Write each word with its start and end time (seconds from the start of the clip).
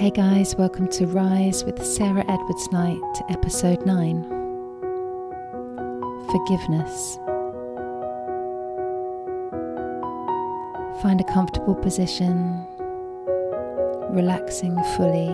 Hey 0.00 0.10
guys, 0.10 0.56
welcome 0.56 0.88
to 0.92 1.06
Rise 1.06 1.62
with 1.62 1.84
Sarah 1.84 2.24
Edwards 2.26 2.72
Knight, 2.72 3.22
episode 3.28 3.84
9 3.84 4.22
Forgiveness. 6.30 7.18
Find 11.02 11.20
a 11.20 11.24
comfortable 11.24 11.74
position, 11.74 12.66
relaxing 14.08 14.74
fully, 14.96 15.28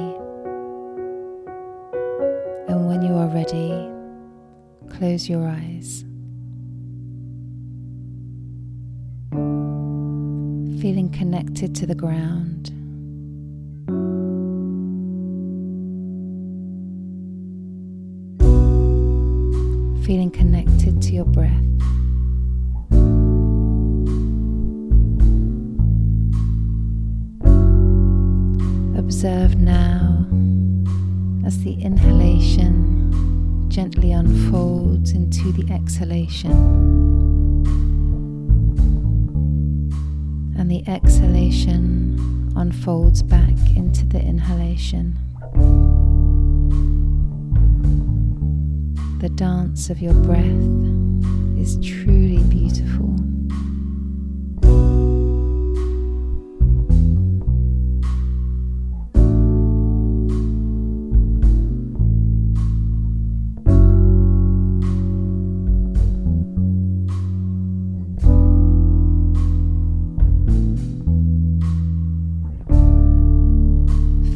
and 2.67 2.89
when 2.89 3.03
you 3.03 3.15
are 3.15 3.29
ready, 3.29 3.89
close 4.99 5.29
your 5.29 5.47
eyes. 5.47 6.01
Feeling 10.83 11.15
connected 11.17 11.73
to 11.77 11.87
the 11.87 11.95
ground. 11.95 12.73
Feeling 20.07 20.31
connected 20.31 21.03
to 21.03 21.11
your 21.11 21.25
breath. 21.25 21.51
Observe 28.97 29.57
now 29.57 30.25
as 31.45 31.59
the 31.65 31.73
inhalation 31.81 33.67
gently 33.69 34.13
unfolds 34.13 35.11
into 35.11 35.51
the 35.51 35.69
exhalation, 35.75 36.53
and 40.57 40.71
the 40.71 40.85
exhalation 40.87 42.53
unfolds 42.55 43.25
back 43.25 43.57
into 43.75 44.07
the 44.07 44.21
inhalation. 44.21 45.19
The 49.19 49.31
dance 49.31 49.89
of 49.89 50.01
your 50.03 50.13
breath 50.13 50.45
is 51.59 51.79
truly 51.83 52.43
beautiful. 52.45 53.15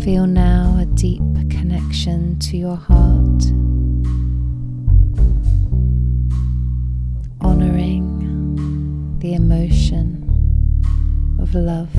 Feel 0.03 0.27
now 0.27 0.79
a 0.81 0.87
deep 0.95 1.21
connection 1.51 2.39
to 2.39 2.57
your 2.57 2.77
heart. 2.77 3.21
The 9.21 9.35
emotion 9.35 10.17
of 11.39 11.55
love. 11.55 11.91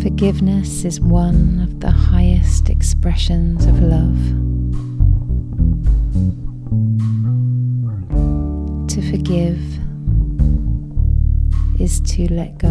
Forgiveness 0.00 0.84
is 0.84 1.00
one 1.00 1.65
the 1.80 1.90
highest 1.90 2.70
expressions 2.70 3.66
of 3.66 3.80
love. 3.80 4.18
To 8.88 9.02
forgive 9.10 9.60
is 11.80 12.00
to 12.00 12.32
let 12.32 12.58
go. 12.58 12.68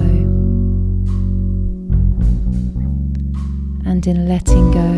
And 3.86 4.06
in 4.08 4.28
letting 4.28 4.72
go, 4.72 4.92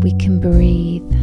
we 0.00 0.12
can 0.18 0.40
breathe. 0.40 1.17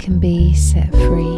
Can 0.00 0.18
be 0.18 0.54
set 0.54 0.90
free. 0.92 1.36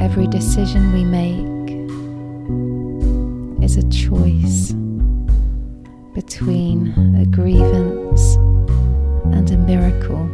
Every 0.00 0.26
decision 0.26 0.92
we 0.94 1.04
make 1.04 1.44
is 3.62 3.76
a 3.76 3.86
choice 3.90 4.72
between 6.14 6.94
a 7.20 7.26
grievance 7.26 8.38
and 9.32 9.50
a 9.50 9.56
miracle. 9.56 10.28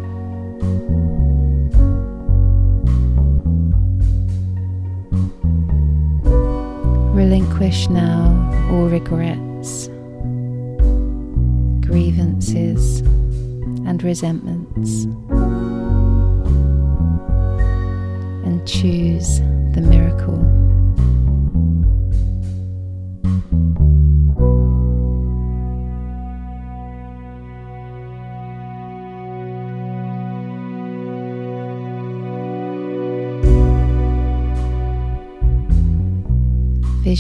Relinquish 7.15 7.89
now 7.89 8.29
all 8.71 8.89
regrets, 8.89 9.89
grievances, 11.87 13.01
and 13.87 14.03
resentments, 14.03 15.05
and 18.45 18.67
choose 18.67 19.41
the 19.75 19.81
miracle. 19.81 20.50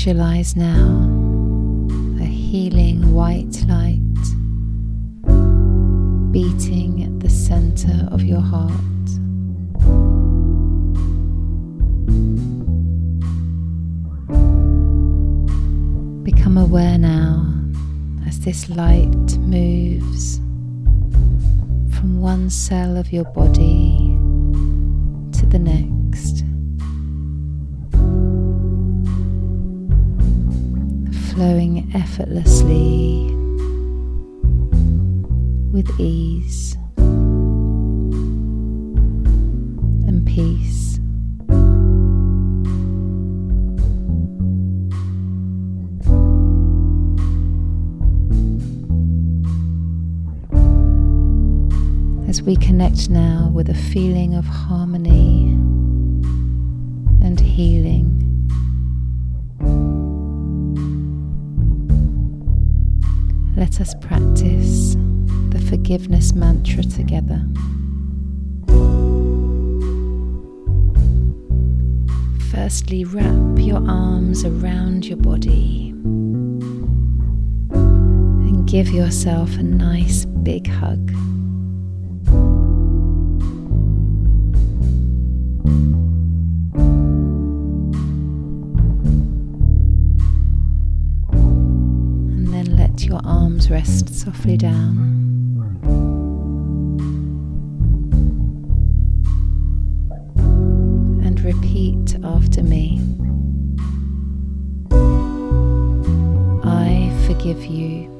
Visualize 0.03 0.57
now 0.57 1.07
a 2.23 2.25
healing 2.25 3.13
white 3.13 3.63
light 3.69 4.01
beating 6.33 7.03
at 7.05 7.21
the 7.21 7.29
center 7.29 8.09
of 8.11 8.23
your 8.23 8.41
heart. 8.41 8.71
Become 16.25 16.57
aware 16.57 16.97
now 16.97 17.47
as 18.27 18.41
this 18.41 18.71
light 18.71 19.37
moves 19.37 20.39
from 21.95 22.23
one 22.23 22.49
cell 22.49 22.97
of 22.97 23.13
your 23.13 23.25
body 23.25 23.90
effortlessly 31.95 33.27
with 35.73 35.89
ease 35.99 36.77
and 40.07 40.27
peace. 40.27 40.99
As 52.29 52.43
we 52.43 52.57
connect 52.57 53.11
now 53.11 53.51
with 53.53 53.69
a 53.69 53.75
feeling 53.75 54.35
of 54.35 54.45
harmony 54.45 55.49
and 57.23 57.41
healing. 57.41 58.10
Let 63.61 63.79
us 63.79 63.95
practice 64.01 64.97
the 65.51 65.63
forgiveness 65.69 66.33
mantra 66.35 66.83
together. 66.83 67.45
firstly 72.51 73.05
wrap 73.05 73.59
your 73.59 73.87
arms 73.89 74.45
around 74.45 75.05
your 75.05 75.17
body 75.17 75.91
and 77.71 78.67
give 78.67 78.89
yourself 78.89 79.57
a 79.57 79.63
nice 79.63 80.25
big 80.25 80.67
hug. 80.67 81.13
Rest 93.71 94.13
softly 94.13 94.57
down. 94.57 94.99
And 101.25 101.41
repeat 101.41 102.17
after 102.25 102.63
me 102.65 103.01
I 106.65 107.13
forgive 107.27 107.65
you. 107.65 108.20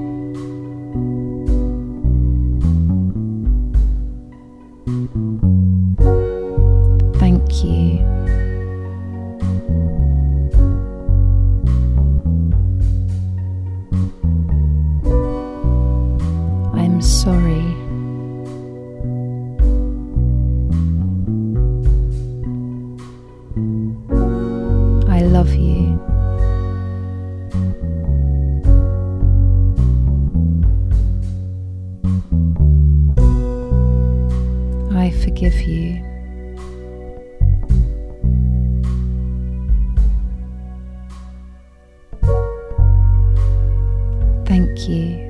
Thank 44.51 44.89
you. 44.89 45.29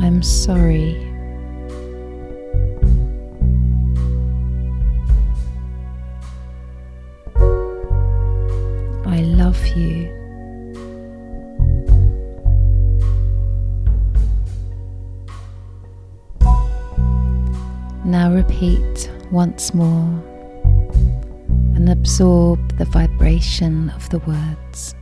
I'm 0.00 0.22
sorry. 0.22 0.96
I 9.04 9.20
love 9.20 9.66
you. 9.76 10.08
Now 18.06 18.32
repeat 18.32 19.10
once 19.30 19.74
more 19.74 20.31
and 21.82 21.90
absorb 21.90 22.78
the 22.78 22.84
vibration 22.84 23.90
of 23.90 24.08
the 24.10 24.20
words. 24.20 24.94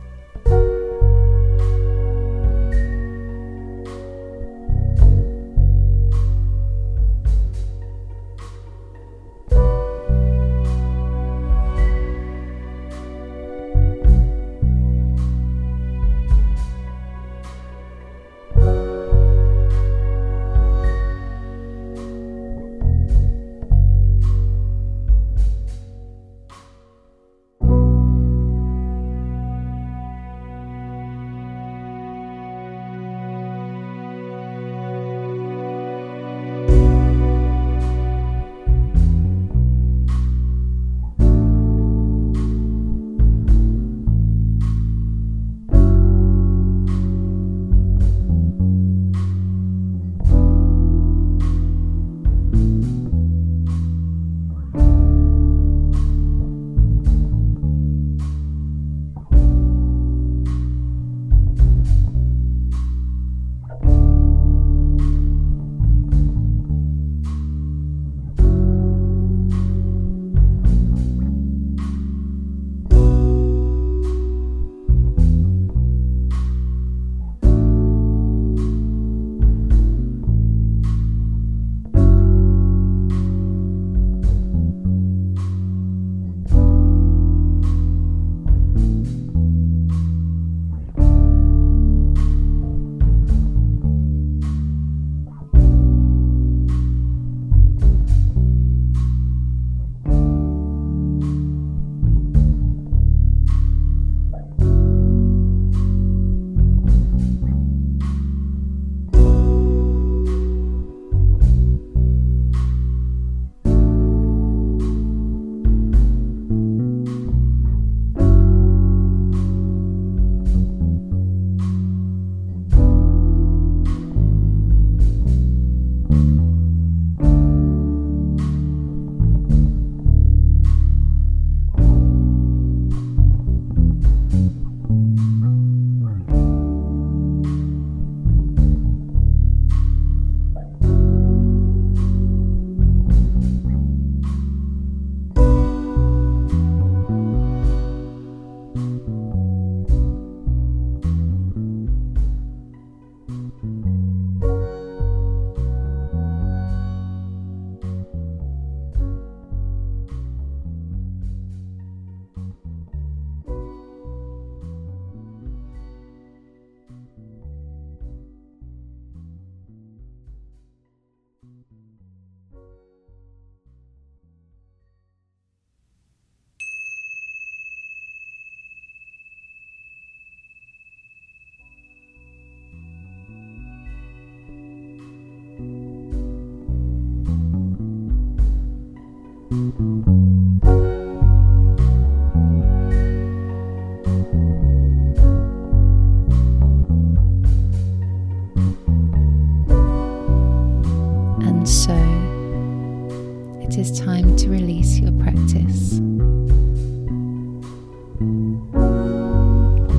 is 203.81 203.99
time 203.99 204.35
to 204.35 204.47
release 204.47 204.99
your 204.99 205.11
practice. 205.13 205.93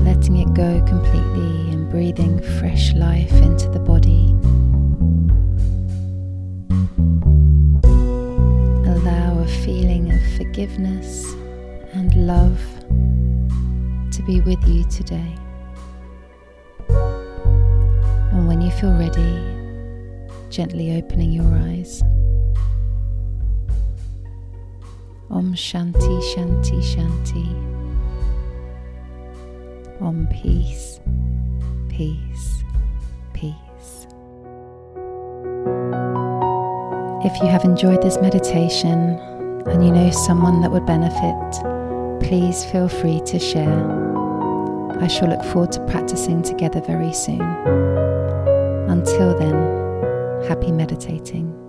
Letting 0.07 0.37
it 0.37 0.53
go 0.53 0.81
completely 0.87 1.73
and 1.73 1.89
breathing 1.89 2.41
fresh 2.59 2.93
life 2.93 3.33
into 3.33 3.67
the 3.71 3.79
body. 3.79 4.33
Allow 8.89 9.39
a 9.39 9.47
feeling 9.65 10.13
of 10.13 10.21
forgiveness 10.37 11.33
and 11.91 12.15
love 12.15 12.61
to 14.11 14.23
be 14.25 14.39
with 14.39 14.65
you 14.65 14.85
today. 14.85 15.35
And 18.31 18.47
when 18.47 18.61
you 18.61 18.71
feel 18.71 18.93
ready, 18.93 19.33
gently 20.49 20.95
opening 20.95 21.33
your 21.33 21.53
eyes. 21.67 22.01
Om 25.29 25.53
Shanti 25.55 26.21
Shanti 26.33 26.81
Shanti. 26.81 27.47
Om 30.01 30.27
Peace, 30.31 30.99
Peace, 31.89 32.63
Peace. 33.33 34.07
If 37.25 37.41
you 37.41 37.47
have 37.47 37.63
enjoyed 37.63 38.01
this 38.01 38.17
meditation 38.17 39.17
and 39.67 39.85
you 39.85 39.91
know 39.91 40.11
someone 40.11 40.61
that 40.61 40.71
would 40.71 40.85
benefit, 40.85 41.63
please 42.27 42.65
feel 42.65 42.89
free 42.89 43.21
to 43.21 43.39
share. 43.39 44.03
I 44.99 45.07
shall 45.07 45.29
look 45.29 45.43
forward 45.43 45.71
to 45.73 45.85
practicing 45.87 46.41
together 46.41 46.81
very 46.81 47.13
soon. 47.13 47.41
Until 48.89 49.37
then, 49.37 50.43
happy 50.47 50.71
meditating. 50.71 51.62